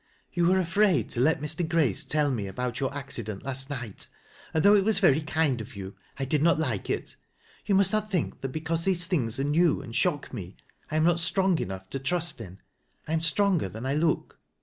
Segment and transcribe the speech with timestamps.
[0.33, 1.61] "You were afraid to let Mr.
[1.69, 4.07] Grace tell me about youi accident last night
[4.51, 7.15] and though it was very kind of you, I did not like it.
[7.67, 10.57] Yon must not think that becaxise these things are new and shock me,
[10.89, 12.57] I am not strong enough to trust in.
[13.07, 14.39] I am stronger than I look."